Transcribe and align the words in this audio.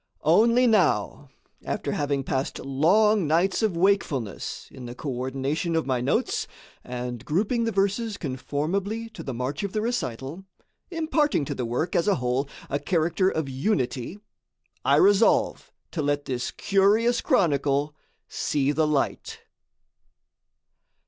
Only 0.23 0.65
now, 0.65 1.29
after 1.63 1.91
having 1.91 2.23
passed 2.23 2.57
long 2.57 3.27
nights 3.27 3.61
of 3.61 3.77
wakefulness 3.77 4.67
in 4.71 4.87
the 4.87 4.95
coordination 4.95 5.75
of 5.75 5.85
my 5.85 6.01
notes 6.01 6.47
and 6.83 7.23
grouping 7.23 7.65
the 7.65 7.71
verses 7.71 8.17
conformably 8.17 9.09
to 9.11 9.21
the 9.21 9.35
march 9.35 9.61
of 9.61 9.73
the 9.73 9.81
recital, 9.81 10.43
imparting 10.89 11.45
to 11.45 11.53
the 11.53 11.65
work, 11.65 11.95
as 11.95 12.07
a 12.07 12.15
whole, 12.15 12.49
a 12.67 12.79
character 12.79 13.29
of 13.29 13.47
unity, 13.47 14.17
I 14.83 14.95
resolve 14.95 15.71
to 15.91 16.01
let 16.01 16.25
this 16.25 16.49
curious 16.49 17.21
chronicle 17.21 17.93
see 18.27 18.71
the 18.71 18.87
light. 18.87 19.41